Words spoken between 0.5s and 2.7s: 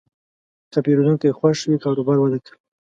که پیرودونکی خوښ وي، کاروبار وده کوي.